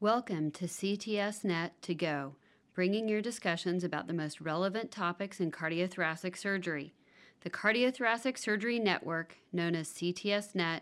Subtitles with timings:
[0.00, 2.34] Welcome to CTSNet to Go,
[2.74, 6.92] bringing your discussions about the most relevant topics in cardiothoracic surgery.
[7.40, 10.80] The Cardiothoracic Surgery Network, known as CTSNet,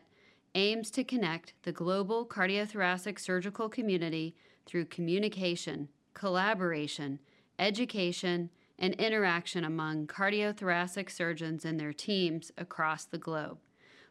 [0.56, 4.34] aims to connect the global cardiothoracic surgical community
[4.66, 7.20] through communication, collaboration,
[7.56, 8.50] education,
[8.80, 13.58] and interaction among cardiothoracic surgeons and their teams across the globe.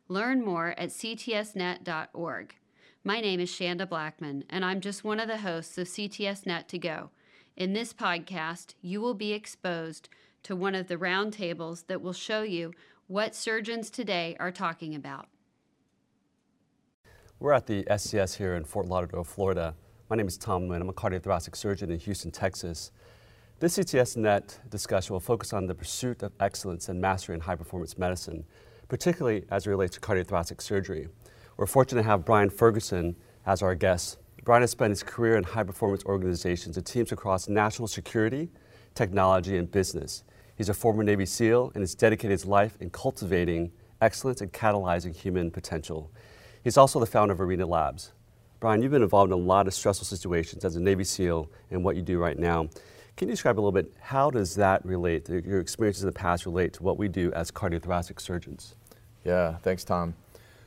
[0.07, 2.55] Learn more at ctsnet.org.
[3.05, 6.77] My name is Shanda Blackman, and I'm just one of the hosts of CTSNet to
[6.79, 7.09] Go.
[7.57, 10.07] In this podcast, you will be exposed
[10.43, 12.71] to one of the roundtables that will show you
[13.07, 15.27] what surgeons today are talking about.
[17.41, 19.75] We're at the STS here in Fort Lauderdale, Florida.
[20.09, 20.79] My name is Tom Nguyen.
[20.79, 22.93] I'm a cardiothoracic surgeon in Houston, Texas.
[23.59, 27.97] This CTSNet discussion will focus on the pursuit of excellence and mastery in high performance
[27.97, 28.45] medicine,
[28.87, 31.09] particularly as it relates to cardiothoracic surgery.
[31.55, 34.17] We're fortunate to have Brian Ferguson as our guest.
[34.43, 38.49] Brian has spent his career in high performance organizations and teams across national security,
[38.95, 40.23] technology, and business.
[40.57, 45.15] He's a former Navy SEAL and has dedicated his life in cultivating excellence and catalyzing
[45.15, 46.11] human potential.
[46.63, 48.13] He's also the founder of Arena Labs.
[48.59, 51.83] Brian, you've been involved in a lot of stressful situations as a Navy SEAL and
[51.83, 52.67] what you do right now.
[53.15, 56.47] Can you describe a little bit how does that relate, your experiences in the past
[56.47, 58.75] relate to what we do as cardiothoracic surgeons?
[59.23, 60.15] Yeah, thanks, Tom.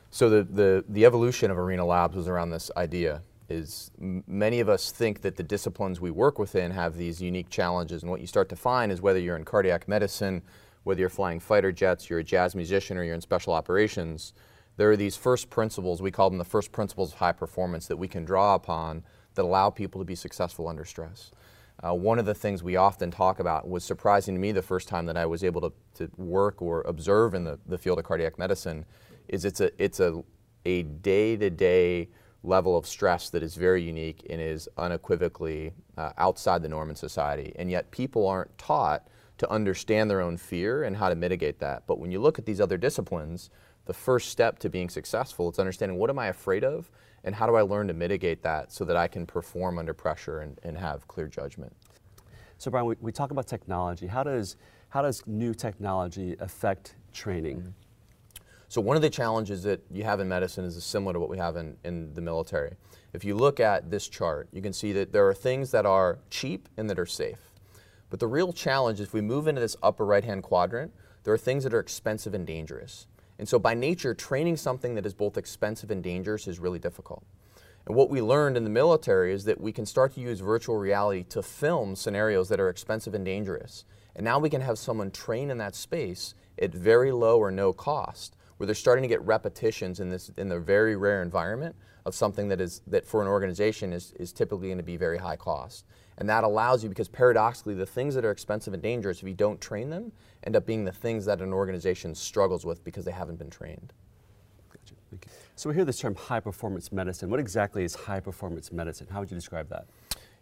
[0.09, 4.67] So the, the, the evolution of Arena Labs was around this idea is many of
[4.67, 8.27] us think that the disciplines we work within have these unique challenges and what you
[8.27, 10.41] start to find is whether you're in cardiac medicine,
[10.83, 14.33] whether you're flying fighter jets, you're a jazz musician or you're in special operations,
[14.75, 17.97] there are these first principles, we call them the first principles of high performance that
[17.97, 19.03] we can draw upon
[19.35, 21.31] that allow people to be successful under stress.
[21.83, 24.87] Uh, one of the things we often talk about was surprising to me the first
[24.87, 28.05] time that I was able to, to work or observe in the, the field of
[28.05, 28.85] cardiac medicine
[29.27, 30.23] is it's a, it's a,
[30.65, 32.09] a day-to-day
[32.43, 36.95] level of stress that is very unique and is unequivocally uh, outside the norm in
[36.95, 37.53] society.
[37.57, 41.83] And yet people aren't taught to understand their own fear and how to mitigate that.
[41.87, 43.49] But when you look at these other disciplines,
[43.85, 46.89] the first step to being successful is understanding what am I afraid of
[47.23, 50.39] and how do I learn to mitigate that so that I can perform under pressure
[50.39, 51.75] and, and have clear judgment.
[52.57, 54.07] So Brian, we, we talk about technology.
[54.07, 54.55] How does,
[54.89, 57.57] how does new technology affect training?
[57.57, 57.86] Mm -hmm.
[58.69, 61.37] So one of the challenges that you have in medicine is similar to what we
[61.37, 62.75] have in, in the military.
[63.13, 66.19] If you look at this chart, you can see that there are things that are
[66.29, 67.39] cheap and that are safe.
[68.09, 71.37] But the real challenge is if we move into this upper right-hand quadrant, there are
[71.37, 73.07] things that are expensive and dangerous.
[73.39, 77.23] And so by nature, training something that is both expensive and dangerous is really difficult.
[77.85, 80.77] And what we learned in the military is that we can start to use virtual
[80.77, 83.85] reality to film scenarios that are expensive and dangerous.
[84.15, 87.71] And now we can have someone train in that space at very low or no
[87.71, 91.75] cost, where they're starting to get repetitions in this in the very rare environment
[92.05, 95.17] of something that is that for an organization is, is typically going to be very
[95.17, 95.85] high cost.
[96.19, 99.35] And that allows you, because paradoxically, the things that are expensive and dangerous, if you
[99.35, 100.11] don't train them,
[100.45, 103.93] end up being the things that an organization struggles with because they haven't been trained.
[104.71, 104.95] Gotcha.
[105.55, 107.29] So we hear this term high performance medicine.
[107.29, 109.07] What exactly is high performance medicine?
[109.11, 109.85] How would you describe that?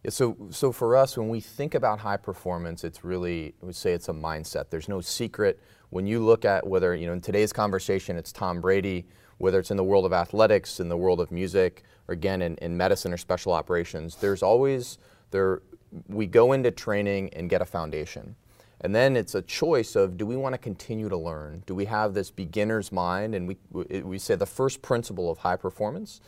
[0.06, 3.92] Yeah, so, so for us, when we think about high performance, it's really, we'd say
[3.92, 4.70] it's a mindset.
[4.70, 5.60] There's no secret.
[5.90, 9.08] When you look at whether, you know, in today's conversation, it's Tom Brady,
[9.40, 12.56] whether it's in the world of athletics, in the world of music, or again, in,
[12.58, 15.00] in medicine or special operations, there's always
[15.32, 15.64] there,
[16.08, 18.36] we go into training and get a foundation.
[18.82, 21.64] And then it's a choice of do we want to continue to learn?
[21.66, 23.34] Do we have this beginner's mind?
[23.34, 23.58] And we,
[24.02, 26.22] we say the first principle of high performance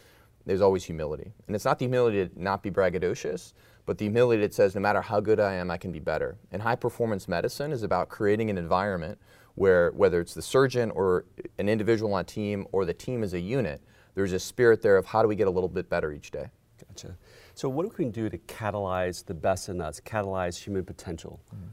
[0.53, 1.31] is always humility.
[1.47, 3.53] And it's not the humility to not be braggadocious,
[3.85, 6.37] but the humility that says no matter how good I am, I can be better.
[6.51, 9.17] And high performance medicine is about creating an environment
[9.55, 11.25] where whether it's the surgeon or
[11.57, 13.81] an individual on a team or the team as a unit,
[14.13, 16.47] there's a spirit there of how do we get a little bit better each day.
[16.87, 17.17] Gotcha.
[17.55, 21.39] So what can we do to catalyze the best in us, catalyze human potential?
[21.53, 21.69] Mm -hmm.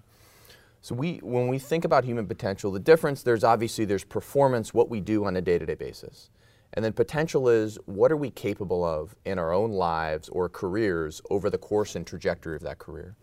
[0.81, 4.91] So we, when we think about human potential, the difference, there's obviously, there's performance, what
[4.91, 6.31] we do on a day-to-day -day basis.
[6.75, 11.23] And then potential is, what are we capable of in our own lives or careers
[11.31, 13.17] over the course and trajectory of that career?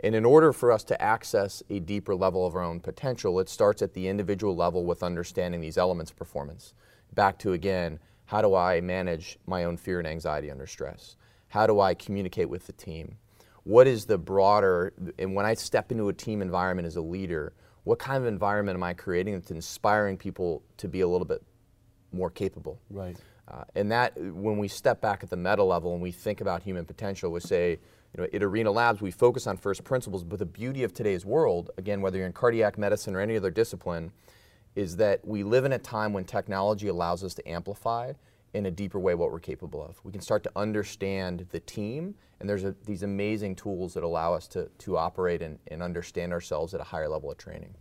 [0.00, 3.48] And in order for us to access a deeper level of our own potential, it
[3.48, 6.74] starts at the individual level with understanding these elements of performance.
[7.14, 11.16] Back to, again, how do I manage my own fear and anxiety under stress?
[11.48, 13.18] How do I communicate with the team?
[13.64, 17.52] What is the broader, and when I step into a team environment as a leader,
[17.84, 21.42] what kind of environment am I creating that's inspiring people to be a little bit
[22.12, 22.80] more capable?
[22.90, 23.16] Right.
[23.48, 26.62] Uh, and that, when we step back at the meta level and we think about
[26.62, 27.78] human potential, we say,
[28.14, 31.24] you know, at Arena Labs, we focus on first principles, but the beauty of today's
[31.24, 34.10] world, again, whether you're in cardiac medicine or any other discipline,
[34.74, 38.12] is that we live in a time when technology allows us to amplify
[38.52, 40.00] in a deeper way what we're capable of.
[40.02, 44.34] We can start to understand the team, and there's a, these amazing tools that allow
[44.34, 47.74] us to, to operate and, and understand ourselves at a higher level of training.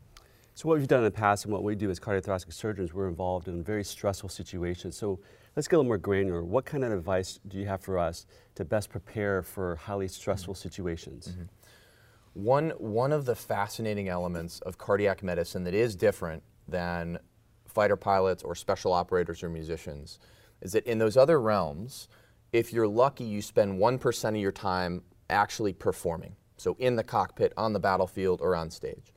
[0.57, 3.09] So what we've done in the past and what we do as cardiothoracic surgeons, we're
[3.09, 4.95] involved in very stressful situations.
[4.95, 5.19] So
[5.53, 6.45] let's get a little more granular.
[6.45, 8.25] What kind of advice do you have for us
[8.55, 10.61] to best prepare for highly stressful mm -hmm.
[10.61, 11.27] situations?
[11.27, 12.47] Mm -hmm.
[12.49, 17.19] One, one of the fascinating elements of cardiac medicine that is different than
[17.65, 20.19] fighter pilots or special operators or musicians
[20.61, 22.07] is that in those other realms,
[22.51, 26.35] if you're lucky, you spend 1% of your time actually performing.
[26.57, 29.14] So in the cockpit, on the battlefield, or on stage.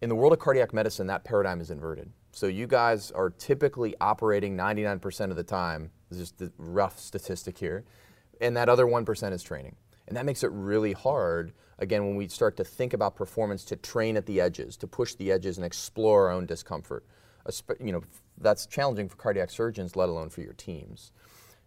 [0.00, 2.10] In the world of cardiac medicine, that paradigm is inverted.
[2.32, 7.58] So you guys are typically operating 99% of the time, this is the rough statistic
[7.58, 7.84] here,
[8.40, 9.76] and that other 1% is training.
[10.08, 13.76] And that makes it really hard, again, when we start to think about performance to
[13.76, 17.04] train at the edges, to push the edges and explore our own discomfort.
[17.78, 18.02] You know,
[18.38, 21.12] that's challenging for cardiac surgeons, let alone for your teams.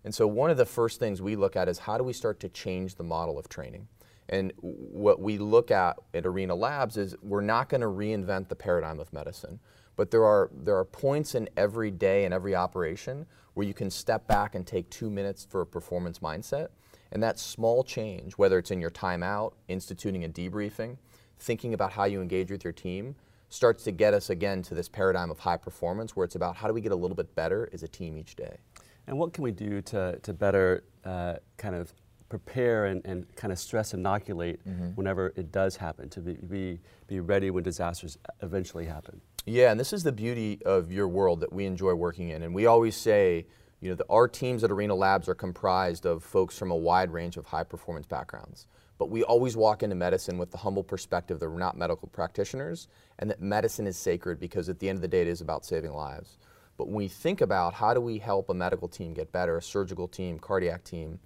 [0.03, 2.39] And so one of the first things we look at is how do we start
[2.39, 3.88] to change the model of training?
[4.29, 8.55] And what we look at at Arena Labs is we're not going to reinvent the
[8.55, 9.59] paradigm of medicine,
[9.95, 13.89] but there are, there are points in every day and every operation where you can
[13.89, 16.69] step back and take two minutes for a performance mindset.
[17.11, 20.97] And that small change, whether it's in your timeout, instituting a debriefing,
[21.37, 23.15] thinking about how you engage with your team,
[23.49, 26.67] starts to get us again to this paradigm of high performance where it's about how
[26.67, 28.57] do we get a little bit better as a team each day.
[29.05, 31.93] And what can we do to, to better uh, kind of
[32.29, 34.95] prepare and, and kind of stress inoculate mm -hmm.
[34.95, 39.21] whenever it does happen, to be, be, be ready when disasters eventually happen?
[39.45, 42.43] Yeah, and this is the beauty of your world that we enjoy working in.
[42.43, 43.45] And we always say,
[43.81, 47.11] you know, the, our teams at Arena Labs are comprised of folks from a wide
[47.11, 48.67] range of high performance backgrounds.
[48.97, 52.87] But we always walk into medicine with the humble perspective that we're not medical practitioners
[53.19, 55.65] and that medicine is sacred because at the end of the day, it is about
[55.65, 56.37] saving lives.
[56.77, 59.61] But when we think about how do we help a medical team get better, a
[59.61, 61.19] surgical team, cardiac team,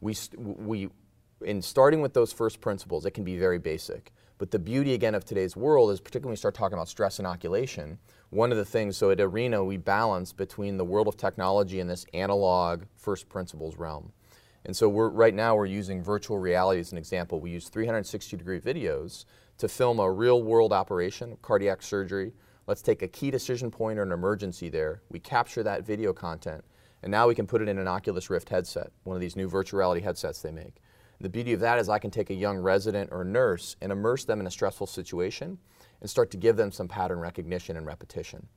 [0.00, 0.88] we, we,
[1.42, 4.12] in starting with those first principles, it can be very basic.
[4.38, 7.18] But the beauty again of today's world is particularly when we start talking about stress
[7.18, 7.98] inoculation,
[8.30, 11.88] one of the things, so at Arena, we balance between the world of technology and
[11.88, 14.12] this analog first principles realm.
[14.66, 17.40] And so we're, right now we're using virtual reality as an example.
[17.40, 19.24] We use 360 degree videos
[19.58, 22.32] to film a real world operation, cardiac surgery.
[22.66, 25.02] Let's take a key decision point or an emergency there.
[25.08, 26.64] We capture that video content,
[27.06, 29.48] and now we can put it in an Oculus Rift headset, one of these new
[29.48, 30.82] virtual reality headsets they make.
[31.20, 34.24] The beauty of that is I can take a young resident or nurse and immerse
[34.24, 35.56] them in a stressful situation
[36.00, 38.48] and start to give them some pattern recognition and repetition.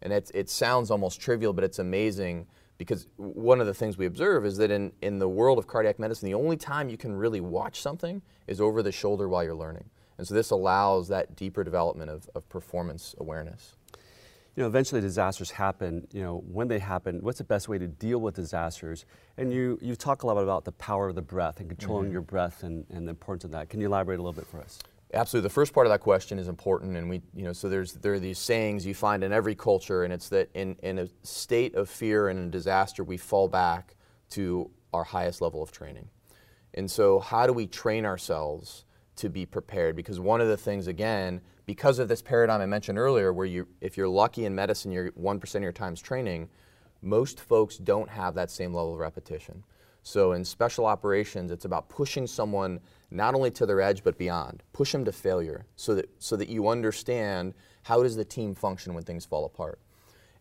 [0.00, 2.46] And it sounds almost trivial, but it's amazing
[2.78, 5.98] because one of the things we observe is that in, in the world of cardiac
[5.98, 9.54] medicine, the only time you can really watch something is over the shoulder while you're
[9.54, 9.90] learning.
[10.16, 13.76] And so this allows that deeper development of, of performance awareness.
[14.58, 16.08] You know, eventually disasters happen.
[16.12, 19.04] You know, when they happen, what's the best way to deal with disasters?
[19.36, 22.08] And you, you talk a lot about the power of the breath and controlling mm
[22.08, 22.12] -hmm.
[22.14, 23.68] your breath and, and the importance of that.
[23.68, 24.80] Can you elaborate a little bit for us?
[25.14, 25.48] Absolutely.
[25.48, 28.12] The first part of that question is important, and we, you know, so there's there
[28.12, 31.80] are these sayings you find in every culture, and it's that in in a state
[31.80, 33.96] of fear and a disaster, we fall back
[34.30, 36.08] to our highest level of training.
[36.78, 38.84] And so, how do we train ourselves
[39.14, 39.94] to be prepared?
[39.94, 43.68] Because one of the things, again, because of this paradigm I mentioned earlier, where you,
[43.82, 46.48] if you're lucky in medicine, you're one percent of your time's training.
[47.02, 49.62] Most folks don't have that same level of repetition.
[50.02, 54.62] So in special operations, it's about pushing someone not only to their edge but beyond.
[54.72, 57.52] Push them to failure so that, so that you understand
[57.82, 59.78] how does the team function when things fall apart.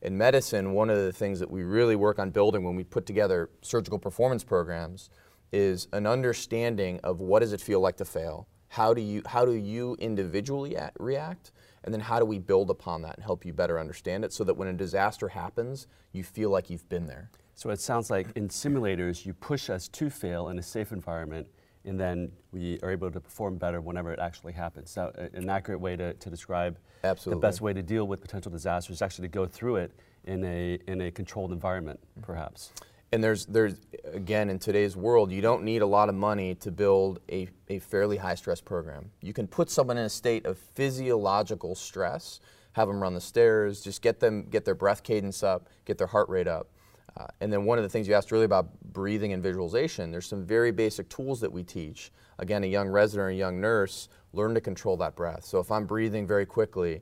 [0.01, 3.05] In medicine, one of the things that we really work on building when we put
[3.05, 5.09] together surgical performance programs
[5.51, 8.47] is an understanding of what does it feel like to fail?
[8.69, 11.51] How do you, how do you individually react?
[11.83, 14.43] And then how do we build upon that and help you better understand it so
[14.43, 17.29] that when a disaster happens, you feel like you've been there.
[17.55, 21.47] So it sounds like in simulators, you push us to fail in a safe environment,
[21.85, 24.91] and then we are able to perform better whenever it actually happens.
[24.91, 27.39] So uh, an accurate way to, to describe Absolutely.
[27.39, 29.91] the best way to deal with potential disasters is actually to go through it
[30.25, 32.73] in a, in a controlled environment, perhaps.
[33.13, 36.71] And there's, there's, again, in today's world, you don't need a lot of money to
[36.71, 39.11] build a, a fairly high stress program.
[39.21, 42.41] You can put someone in a state of physiological stress,
[42.73, 46.07] have them run the stairs, just get them, get their breath cadence up, get their
[46.07, 46.67] heart rate up.
[47.15, 50.27] Uh, and then one of the things you asked earlier about breathing and visualization, there's
[50.27, 52.11] some very basic tools that we teach.
[52.39, 55.45] Again, a young resident or a young nurse, learn to control that breath.
[55.45, 57.01] So if I'm breathing very quickly,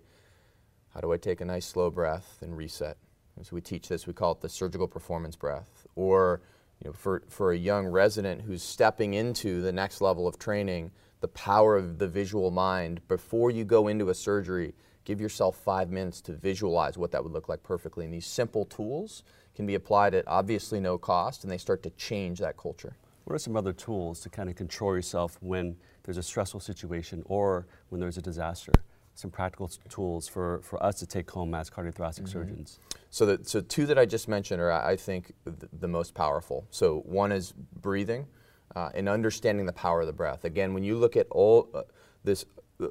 [0.93, 2.95] how do I take a nice slow breath and reset?
[3.43, 5.85] So we teach this, we call it the surgical performance breath.
[5.95, 6.41] Or
[6.81, 10.91] you know, for, for a young resident who's stepping into the next level of training,
[11.21, 14.73] the power of the visual mind, before you go into a surgery,
[15.05, 18.05] give yourself five minutes to visualize what that would look like perfectly.
[18.05, 19.23] And these simple tools
[19.55, 22.95] can be applied at obviously no cost, and they start to change that culture.
[23.23, 27.23] What are some other tools to kind of control yourself when there's a stressful situation
[27.25, 28.73] or when there's a disaster?
[29.15, 32.31] Some practical tools for, for us to take home as cardiothoracic mm -hmm.
[32.31, 32.79] surgeons.
[33.10, 36.65] So, the, so two that I just mentioned are, I think, the, the most powerful.
[36.69, 38.27] So one is breathing
[38.75, 40.45] uh, and understanding the power of the breath.
[40.45, 41.81] Again, when you look at all uh,
[42.24, 42.45] this,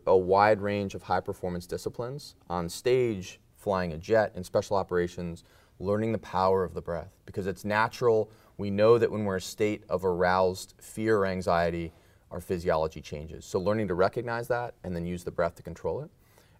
[0.06, 5.44] a wide range of high performance disciplines on stage, flying a jet in special operations,
[5.78, 9.38] learning the power of the breath because it's natural we know that when we're in
[9.38, 11.92] a state of aroused fear or anxiety,
[12.34, 13.44] our physiology changes.
[13.44, 16.10] So learning to recognize that and then use the breath to control it.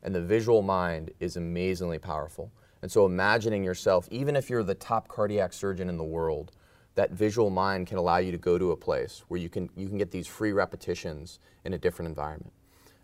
[0.04, 2.52] And the visual mind is amazingly powerful.
[2.80, 6.52] And so imagining yourself, even if you're the top cardiac surgeon in the world,
[6.94, 9.88] that visual mind can allow you to go to a place where you can, you
[9.88, 12.52] can get these free repetitions in a different environment.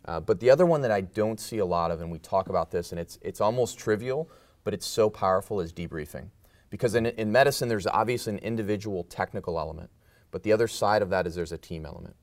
[0.05, 2.49] Uh, but the other one that I don't see a lot of, and we talk
[2.49, 4.31] about this, and it's, it's almost trivial,
[4.63, 6.29] but it's so powerful, is debriefing.
[6.69, 9.91] Because in, in medicine, there's obviously an individual technical element,
[10.31, 12.15] but the other side of that is there's a team element.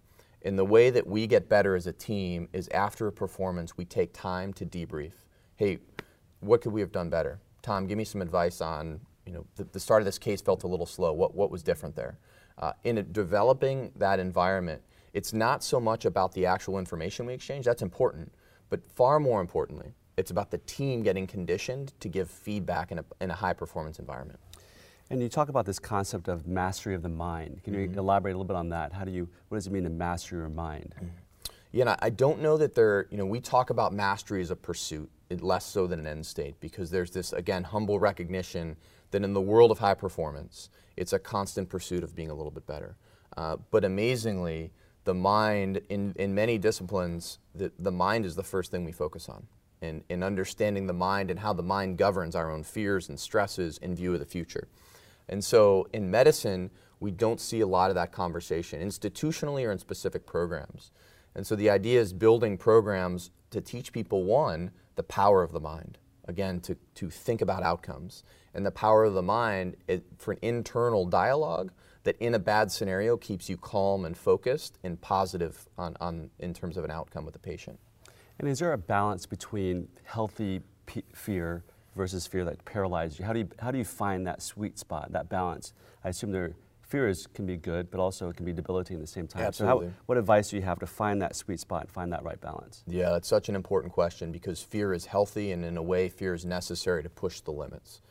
[0.44, 3.86] And the way that we get better as a team is after a performance, we
[3.86, 5.14] take time to debrief.
[5.56, 5.80] Hey,
[6.40, 7.40] what could we have done better?
[7.62, 10.64] Tom, give me some advice on, you know, the, the start of this case felt
[10.64, 11.12] a little slow.
[11.12, 12.18] What, what was different there?
[12.60, 14.82] Uh, in developing that environment,
[15.14, 18.32] it's not so much about the actual information we exchange, that's important,
[18.70, 23.06] but far more importantly, it's about the team getting conditioned to give feedback in a,
[23.22, 24.40] in a high performance environment.
[25.10, 27.62] And you talk about this concept of mastery of the mind.
[27.64, 27.98] Can you mm -hmm.
[27.98, 28.94] elaborate a little bit on that?
[28.94, 30.96] How do you, what does it mean to master your mind?
[31.00, 31.28] Mm -hmm.
[31.72, 35.10] Yeah, I don't know that there, you know, we talk about mastery as a pursuit,
[35.30, 38.78] less so than an end state, because there's this, again, humble recognition
[39.12, 42.52] that in the world of high performance, it's a constant pursuit of being a little
[42.52, 42.96] bit better.
[43.38, 44.72] Uh, but amazingly,
[45.04, 49.30] the mind, in, in many disciplines, the, the mind is the first thing we focus
[49.30, 49.48] on
[49.82, 53.78] and, and understanding the mind and how the mind governs our own fears and stresses
[53.78, 54.68] in view of the future.
[55.30, 59.80] And so in medicine, we don't see a lot of that conversation, institutionally or in
[59.80, 60.92] specific programs.
[61.36, 65.60] And so the idea is building programs to teach people, one, the power of the
[65.60, 70.32] mind, again, to, to think about outcomes, and the power of the mind is for
[70.32, 71.72] an internal dialogue
[72.04, 76.54] that in a bad scenario keeps you calm and focused and positive on, on, in
[76.54, 77.80] terms of an outcome with the patient.
[78.40, 80.62] And is there a balance between healthy
[81.14, 81.64] fear
[81.98, 83.26] versus fear that paralyzes you?
[83.26, 85.74] How do you, how do you find that sweet spot, that balance?
[86.06, 89.12] I assume there, fears can be good, but also it can be debilitating at the
[89.12, 89.44] same time.
[89.44, 89.88] Absolutely.
[89.88, 92.24] So how, what advice do you have to find that sweet spot and find that
[92.24, 92.84] right balance?
[92.88, 96.34] Yeah, that's such an important question because fear is healthy and in a way fear
[96.34, 98.02] is necessary to push the limits.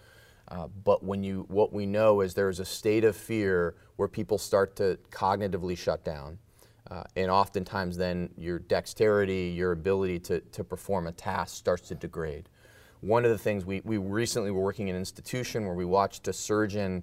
[0.49, 4.37] Uh, but when you, what we know is there's a state of fear where people
[4.37, 6.39] start to cognitively shut down.
[6.89, 11.95] Uh, and oftentimes then your dexterity, your ability to, to perform a task starts to
[11.95, 12.49] degrade.
[13.01, 16.29] One of the things we, we recently were working in an institution where we watched
[16.29, 17.03] a surgeon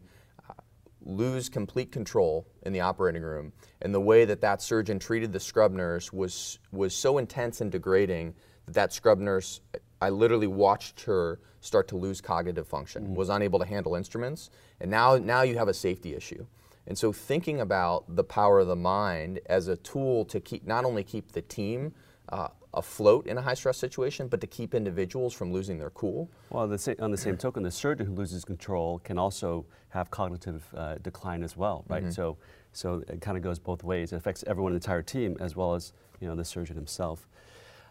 [0.49, 0.53] uh,
[1.01, 3.53] lose complete control in the operating room.
[3.81, 7.71] And the way that that surgeon treated the scrub nurse was, was so intense and
[7.71, 8.33] degrading
[8.65, 9.61] that that scrub nurse,
[10.01, 13.15] I literally watched her start to lose cognitive function, mm.
[13.15, 14.49] was unable to handle instruments.
[14.79, 16.45] And now, now you have a safety issue.
[16.87, 20.83] And so thinking about the power of the mind as a tool to keep not
[20.83, 21.93] only keep the team
[22.29, 26.29] uh, afloat in a high stress situation, but to keep individuals from losing their cool.
[26.49, 30.63] Well, the on the same token, the surgeon who loses control can also have cognitive
[30.75, 32.03] uh, decline as well, right?
[32.03, 32.15] Mm -hmm.
[32.15, 32.37] So,
[32.71, 34.11] so it kind of goes both ways.
[34.11, 37.27] It affects everyone in the entire team as well as you know the surgeon himself.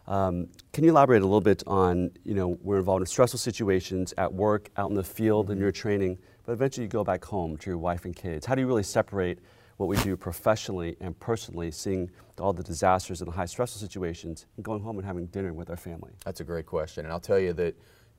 [0.06, 4.12] Um, can you elaborate a little bit on, you know, we're involved in stressful situations
[4.16, 7.56] at work, out in the field, in your training, but eventually you go back home
[7.56, 8.46] to your wife and kids.
[8.46, 9.38] How do you really separate
[9.76, 14.46] what we do professionally and personally, seeing all the disasters and the high stressful situations,
[14.56, 16.12] and going home and having dinner with our family?
[16.24, 17.04] That's a great question.
[17.04, 17.74] And I'll tell you that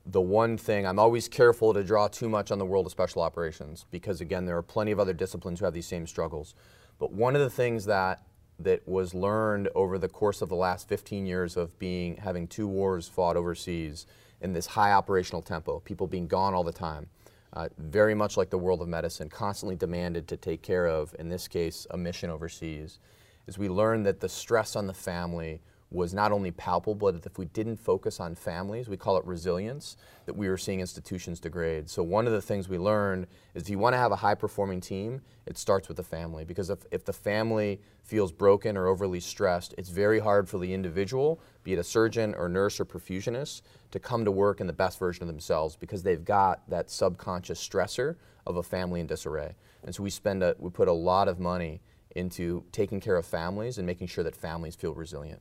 [0.06, 3.22] the one thing, I'm always careful to draw too much on the world of special
[3.22, 6.54] operations because, again, there are plenty of other disciplines who have these same struggles.
[6.98, 8.22] But one of the things that
[8.60, 12.68] that was learned over the course of the last 15 years of being having two
[12.68, 14.06] wars fought overseas
[14.40, 17.08] in this high operational tempo, people being gone all the time,
[17.54, 21.28] uh, very much like the world of medicine, constantly demanded to take care of, in
[21.28, 22.98] this case, a mission overseas,
[23.46, 25.60] is we learned that the stress on the family
[25.94, 29.96] was not only palpable, but if we didn't focus on families, we call it resilience,
[30.26, 31.88] that we were seeing institutions degrade.
[31.88, 34.34] So one of the things we learned is if you want to have a high
[34.34, 36.44] performing team, it starts with the family.
[36.44, 40.74] Because if, if the family feels broken or overly stressed, it's very hard for the
[40.74, 44.72] individual, be it a surgeon or nurse or perfusionist, to come to work in the
[44.72, 49.54] best version of themselves because they've got that subconscious stressor of a family in disarray.
[49.84, 51.80] And so we spend a, we put a lot of money
[52.16, 55.40] into taking care of families and making sure that families feel resilient.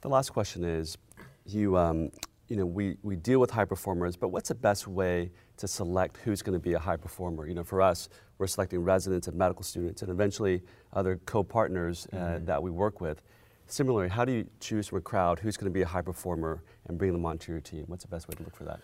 [0.00, 0.96] The last question is,
[1.44, 2.10] you, um,
[2.48, 6.16] you know, we, we deal with high performers, but what's the best way to select
[6.18, 7.46] who's going to be a high performer?
[7.46, 10.62] You know, for us, we're selecting residents and medical students and eventually
[10.94, 12.44] other co-partners uh, mm-hmm.
[12.46, 13.20] that we work with.
[13.66, 16.62] Similarly, how do you choose from a crowd who's going to be a high performer
[16.88, 17.84] and bring them onto your team?
[17.86, 18.80] What's the best way to look for that?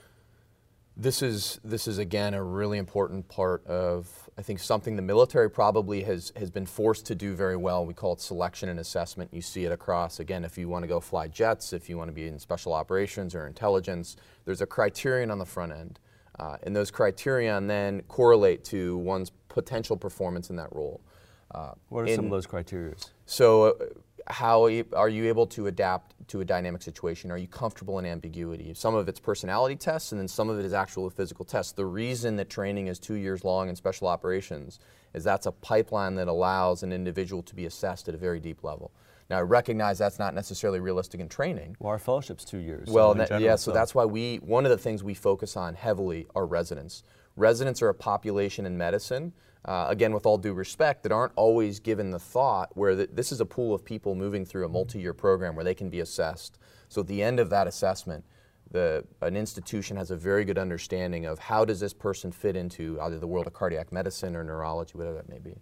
[0.98, 5.50] This is this is again a really important part of I think something the military
[5.50, 7.84] probably has has been forced to do very well.
[7.84, 9.32] We call it selection and assessment.
[9.32, 12.08] You see it across again if you want to go fly jets, if you want
[12.08, 15.98] to be in special operations or intelligence, there's a criterion on the front end.
[16.38, 21.00] Uh, and those criterion then correlate to one's potential performance in that role.
[21.50, 22.94] Uh, what are in, some of those criteria?
[23.24, 23.72] So, uh,
[24.28, 27.30] how are you able to adapt to a dynamic situation?
[27.30, 28.74] Are you comfortable in ambiguity?
[28.74, 31.72] Some of it's personality tests, and then some of it is actual physical tests.
[31.72, 34.80] The reason that training is two years long in special operations
[35.14, 38.64] is that's a pipeline that allows an individual to be assessed at a very deep
[38.64, 38.90] level.
[39.30, 41.76] Now, I recognize that's not necessarily realistic in training.
[41.78, 42.88] Well, our fellowship's two years.
[42.88, 45.56] Well, so general, yeah, so, so that's why we, one of the things we focus
[45.56, 47.02] on heavily are residents.
[47.36, 49.32] Residents are a population in medicine
[49.66, 53.32] uh, again, with all due respect, that aren't always given the thought where the, this
[53.32, 56.58] is a pool of people moving through a multi-year program where they can be assessed.
[56.88, 58.24] So at the end of that assessment,
[58.70, 62.98] the, an institution has a very good understanding of how does this person fit into
[63.00, 65.56] either the world of cardiac medicine or neurology, whatever that may be.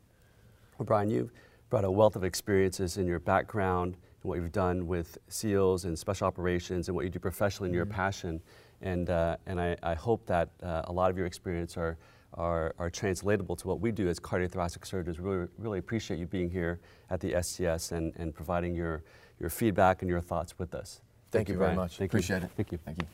[0.79, 1.33] Well, Brian, you've
[1.71, 5.99] brought a wealth of experiences in your background and what you've done with SEALs and
[5.99, 7.77] special operations and what you do professionally in mm-hmm.
[7.79, 8.41] your passion.
[8.83, 11.97] And, uh, and I, I, hope that uh, a lot of your experience are
[12.35, 15.19] are, are translatable to what we do as cardiothoracic surgeons.
[15.21, 19.03] Really, really appreciate you being here at the STS and, and providing your,
[19.41, 21.01] your feedback and your thoughts with us.
[21.31, 21.97] Thank, Thank you, very much.
[21.97, 22.45] Thank appreciate you.
[22.45, 22.51] it.
[22.57, 22.79] Thank you.
[22.85, 23.09] Thank you.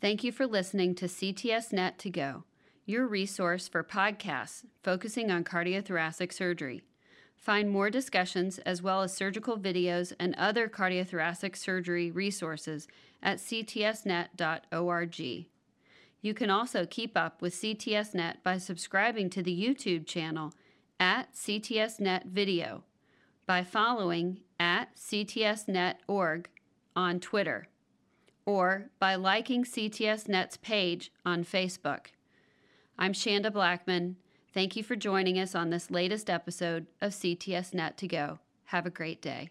[0.00, 2.44] Thank you for listening to CTS Net to Go,
[2.86, 6.82] your resource for podcasts focusing on cardiothoracic surgery.
[7.36, 12.86] Find more discussions as well as surgical videos and other cardiothoracic surgery resources
[13.22, 15.16] at ctsnet.org.
[16.22, 20.52] You can also keep up with CTSNet by subscribing to the YouTube channel
[20.98, 22.84] at CTSNet Video,
[23.46, 26.48] by following at CTSNet.org
[26.94, 27.68] on Twitter,
[28.44, 32.08] or by liking CTSNet's page on Facebook.
[32.98, 34.16] I'm Shanda Blackman.
[34.52, 38.40] Thank you for joining us on this latest episode of CTSNet to Go.
[38.66, 39.48] Have a great day.